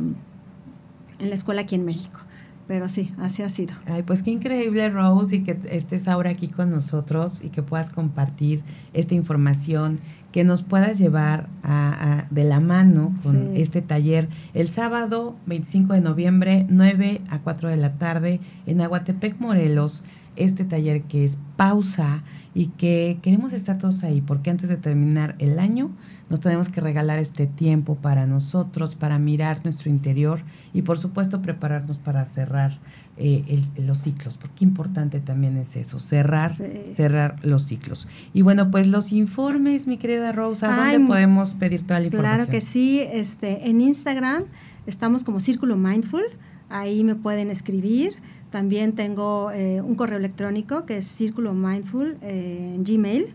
[1.20, 2.22] en la escuela aquí en México
[2.68, 3.74] pero sí, así ha sido.
[3.86, 7.90] Ay, pues qué increíble, Rose, y que estés ahora aquí con nosotros y que puedas
[7.90, 8.62] compartir
[8.94, 10.00] esta información,
[10.32, 16.02] que nos puedas llevar a, de la mano con este taller el sábado 25 de
[16.02, 20.04] noviembre, 9 a 4 de la tarde, en Aguatepec, Morelos.
[20.38, 22.24] Este taller que es pausa
[22.54, 25.92] y que queremos estar todos ahí, porque antes de terminar el año
[26.30, 30.42] nos tenemos que regalar este tiempo para nosotros, para mirar nuestro interior
[30.74, 32.80] y por supuesto prepararnos para cerrar
[33.18, 36.54] eh, los ciclos, porque importante también es eso, cerrar,
[36.94, 38.08] cerrar los ciclos.
[38.34, 42.38] Y bueno, pues los informes, mi querida Rosa, ¿dónde podemos pedir toda la información?
[42.38, 44.44] Claro que sí, este, en Instagram
[44.86, 46.24] estamos como Círculo Mindful,
[46.70, 48.16] ahí me pueden escribir.
[48.58, 53.28] También tengo eh, un correo electrónico que es Círculo Mindful eh, Gmail.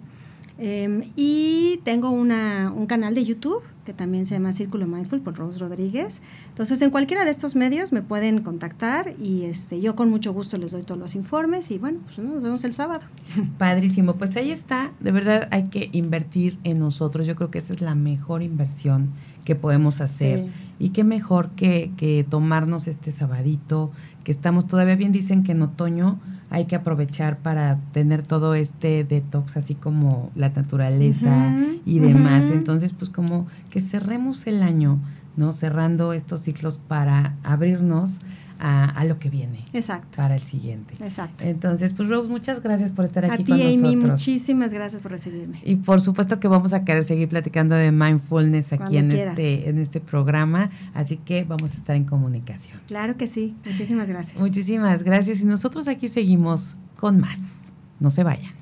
[0.58, 5.34] Em, y tengo una, un canal de YouTube que también se llama Círculo Mindful por
[5.34, 6.20] Rose Rodríguez.
[6.48, 10.56] Entonces, en cualquiera de estos medios me pueden contactar y este, yo con mucho gusto
[10.56, 13.02] les doy todos los informes y bueno, pues nos vemos el sábado.
[13.58, 14.92] Padrísimo, pues ahí está.
[15.00, 17.26] De verdad hay que invertir en nosotros.
[17.26, 19.10] Yo creo que esa es la mejor inversión
[19.44, 20.46] que podemos hacer.
[20.78, 23.90] Y qué mejor que, que tomarnos este sabadito,
[24.24, 26.20] que estamos todavía bien, dicen que en otoño
[26.52, 31.50] hay que aprovechar para tener todo este detox, así como la naturaleza
[31.86, 32.44] y demás.
[32.52, 34.98] Entonces, pues como que cerremos el año,
[35.34, 35.54] ¿no?
[35.54, 38.20] Cerrando estos ciclos para abrirnos
[38.62, 39.64] a, lo que viene.
[39.72, 40.16] Exacto.
[40.16, 40.94] Para el siguiente.
[41.02, 41.44] Exacto.
[41.44, 43.78] Entonces, pues Rose, muchas gracias por estar aquí con nosotros.
[43.78, 45.60] A ti, Amy, muchísimas gracias por recibirme.
[45.64, 49.78] Y por supuesto que vamos a querer seguir platicando de mindfulness aquí en este, en
[49.78, 52.78] este programa, así que vamos a estar en comunicación.
[52.86, 53.56] Claro que sí.
[53.64, 54.40] Muchísimas gracias.
[54.40, 55.40] Muchísimas gracias.
[55.40, 57.72] Y nosotros aquí seguimos con más.
[57.98, 58.52] No se vayan.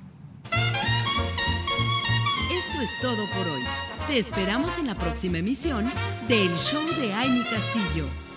[2.51, 3.62] Esto es todo por hoy.
[4.07, 5.84] Te esperamos en la próxima emisión
[6.26, 8.30] del Show de Amy Castillo.